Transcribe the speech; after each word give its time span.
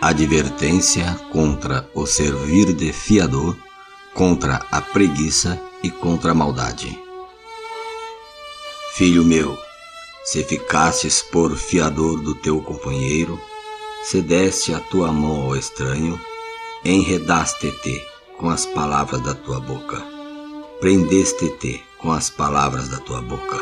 Advertência 0.00 1.14
contra 1.30 1.86
o 1.94 2.06
servir 2.06 2.72
de 2.72 2.90
fiador, 2.90 3.54
contra 4.14 4.64
a 4.72 4.80
preguiça 4.80 5.60
e 5.82 5.90
contra 5.90 6.30
a 6.30 6.34
maldade. 6.34 6.98
Filho 8.94 9.22
meu, 9.22 9.58
se 10.24 10.42
ficastes 10.42 11.20
por 11.20 11.54
fiador 11.54 12.22
do 12.22 12.34
teu 12.34 12.62
companheiro, 12.62 13.38
se 14.02 14.22
deste 14.22 14.72
a 14.72 14.80
tua 14.80 15.12
mão 15.12 15.42
ao 15.42 15.54
estranho, 15.54 16.18
enredaste-te 16.82 18.02
com 18.38 18.48
as 18.48 18.64
palavras 18.64 19.20
da 19.20 19.34
tua 19.34 19.60
boca, 19.60 20.02
prendeste-te 20.80 21.84
com 21.98 22.10
as 22.10 22.30
palavras 22.30 22.88
da 22.88 22.96
tua 22.96 23.20
boca. 23.20 23.60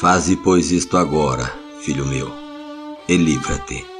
Faze, 0.00 0.34
pois, 0.36 0.70
isto 0.70 0.96
agora, 0.96 1.54
filho 1.82 2.06
meu, 2.06 2.32
e 3.06 3.18
livra-te 3.18 3.99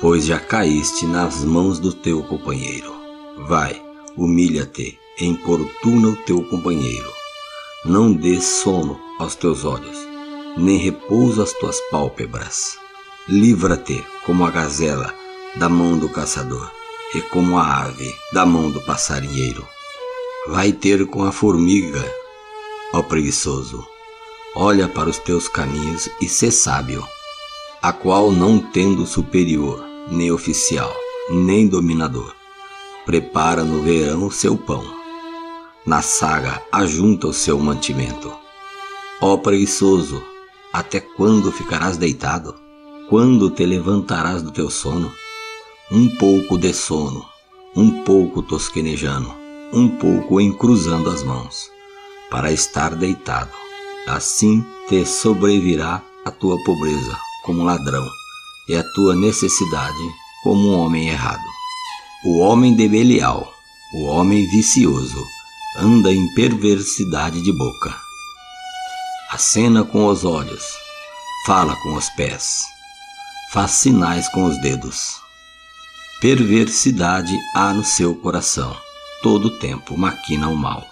pois 0.00 0.24
já 0.26 0.38
caíste 0.38 1.06
nas 1.06 1.44
mãos 1.44 1.78
do 1.78 1.92
teu 1.92 2.22
companheiro. 2.22 2.92
Vai, 3.46 3.80
humilha-te, 4.16 4.98
importuna 5.20 6.08
o 6.08 6.16
teu 6.16 6.42
companheiro. 6.44 7.12
Não 7.84 8.12
dês 8.12 8.44
sono 8.44 9.00
aos 9.18 9.34
teus 9.34 9.64
olhos, 9.64 9.96
nem 10.56 10.76
repouso 10.76 11.42
às 11.42 11.52
tuas 11.52 11.80
pálpebras. 11.90 12.78
Livra-te 13.28 14.04
como 14.24 14.44
a 14.44 14.50
gazela 14.50 15.14
da 15.56 15.68
mão 15.68 15.98
do 15.98 16.08
caçador, 16.08 16.70
e 17.14 17.22
como 17.22 17.58
a 17.58 17.84
ave 17.84 18.14
da 18.32 18.44
mão 18.44 18.70
do 18.70 18.80
passarinheiro. 18.80 19.66
Vai 20.48 20.72
ter 20.72 21.06
com 21.06 21.24
a 21.24 21.32
formiga, 21.32 22.04
ó 22.92 23.02
preguiçoso. 23.02 23.86
Olha 24.54 24.88
para 24.88 25.08
os 25.08 25.18
teus 25.18 25.48
caminhos 25.48 26.08
e 26.20 26.28
sê 26.28 26.50
sábio, 26.50 27.06
a 27.80 27.92
qual 27.92 28.32
não 28.32 28.58
tendo 28.58 29.06
superior, 29.06 29.87
nem 30.10 30.32
oficial, 30.32 30.94
nem 31.30 31.66
dominador. 31.66 32.34
Prepara 33.04 33.64
no 33.64 33.82
verão 33.82 34.26
o 34.26 34.30
seu 34.30 34.56
pão. 34.56 34.84
Na 35.84 36.02
saga 36.02 36.62
ajunta 36.70 37.28
o 37.28 37.32
seu 37.32 37.58
mantimento. 37.58 38.32
Ó 39.20 39.36
preguiçoso, 39.36 40.22
até 40.72 41.00
quando 41.00 41.50
ficarás 41.50 41.96
deitado? 41.96 42.54
Quando 43.08 43.50
te 43.50 43.64
levantarás 43.64 44.42
do 44.42 44.50
teu 44.50 44.70
sono? 44.70 45.10
Um 45.90 46.08
pouco 46.16 46.58
de 46.58 46.74
sono, 46.74 47.24
um 47.74 48.04
pouco 48.04 48.42
tosquenejando, 48.42 49.32
um 49.72 49.88
pouco 49.88 50.40
encruzando 50.40 51.08
as 51.08 51.22
mãos, 51.22 51.70
para 52.30 52.52
estar 52.52 52.94
deitado. 52.94 53.50
Assim 54.06 54.64
te 54.88 55.04
sobrevirá 55.06 56.02
a 56.24 56.30
tua 56.30 56.62
pobreza 56.64 57.18
como 57.44 57.64
ladrão 57.64 58.06
e 58.68 58.76
a 58.76 58.82
tua 58.82 59.14
necessidade 59.14 60.14
como 60.42 60.70
um 60.70 60.78
homem 60.78 61.08
errado. 61.08 61.44
O 62.24 62.38
homem 62.38 62.74
de 62.74 62.88
Belial, 62.88 63.52
o 63.94 64.04
homem 64.04 64.46
vicioso, 64.48 65.24
anda 65.78 66.12
em 66.12 66.34
perversidade 66.34 67.40
de 67.40 67.52
boca. 67.52 67.96
Acena 69.30 69.84
com 69.84 70.06
os 70.06 70.24
olhos, 70.24 70.64
fala 71.46 71.76
com 71.76 71.94
os 71.94 72.08
pés, 72.10 72.62
faz 73.52 73.72
sinais 73.72 74.28
com 74.28 74.44
os 74.44 74.60
dedos. 74.60 75.20
Perversidade 76.20 77.36
há 77.54 77.72
no 77.72 77.84
seu 77.84 78.14
coração, 78.14 78.76
todo 79.22 79.46
o 79.46 79.58
tempo 79.58 79.96
maquina 79.96 80.48
o 80.48 80.56
mal. 80.56 80.86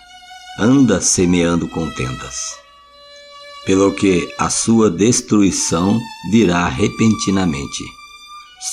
Anda 0.58 1.00
semeando 1.00 1.68
contendas 1.68 2.65
pelo 3.66 3.92
que 3.92 4.32
a 4.38 4.48
sua 4.48 4.88
destruição 4.88 6.00
virá 6.30 6.68
repentinamente. 6.68 7.82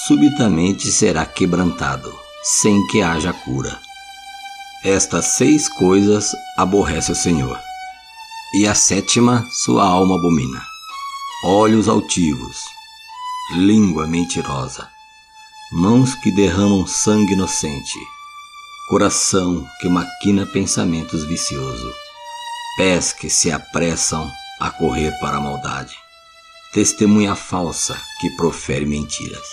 Subitamente 0.08 0.92
será 0.92 1.26
quebrantado, 1.26 2.14
sem 2.44 2.86
que 2.88 3.02
haja 3.02 3.34
cura. 3.34 3.82
Estas 4.86 5.26
seis 5.38 5.68
coisas 5.68 6.32
aborrece 6.58 7.12
o 7.12 7.16
Senhor, 7.16 7.60
e 8.54 8.68
a 8.68 8.76
sétima 8.76 9.48
sua 9.52 9.84
alma 9.84 10.16
abomina: 10.16 10.64
olhos 11.44 11.90
altivos, 11.90 12.58
língua 13.56 14.06
mentirosa, 14.06 14.88
mãos 15.72 16.14
que 16.16 16.32
derramam 16.32 16.86
sangue 16.86 17.34
inocente, 17.34 17.98
coração 18.90 19.68
que 19.82 19.90
maquina 19.90 20.46
pensamentos 20.46 21.26
viciosos, 21.26 21.96
pés 22.78 23.12
que 23.12 23.30
se 23.30 23.52
apressam 23.52 24.32
a 24.64 24.72
correr 24.72 25.12
para 25.20 25.36
a 25.36 25.42
maldade, 25.42 25.94
testemunha 26.72 27.36
falsa 27.36 28.02
que 28.22 28.30
profere 28.38 28.86
mentiras, 28.86 29.46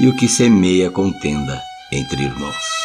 e 0.00 0.08
o 0.08 0.16
que 0.16 0.26
semeia 0.26 0.90
contenda 0.90 1.62
entre 1.92 2.24
irmãos. 2.24 2.81